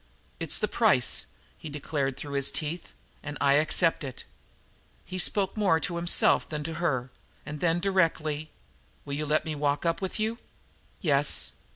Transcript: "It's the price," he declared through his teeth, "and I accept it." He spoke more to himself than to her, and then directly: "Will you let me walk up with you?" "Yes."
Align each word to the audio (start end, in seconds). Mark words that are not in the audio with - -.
"It's 0.39 0.57
the 0.57 0.67
price," 0.67 1.27
he 1.59 1.69
declared 1.69 2.17
through 2.17 2.33
his 2.33 2.51
teeth, 2.51 2.91
"and 3.21 3.37
I 3.39 3.53
accept 3.61 4.03
it." 4.03 4.23
He 5.05 5.19
spoke 5.19 5.55
more 5.55 5.79
to 5.79 5.97
himself 5.97 6.49
than 6.49 6.63
to 6.63 6.73
her, 6.81 7.11
and 7.45 7.59
then 7.59 7.79
directly: 7.79 8.49
"Will 9.05 9.13
you 9.13 9.27
let 9.27 9.45
me 9.45 9.53
walk 9.53 9.85
up 9.85 10.01
with 10.01 10.19
you?" 10.19 10.39
"Yes." 11.01 11.51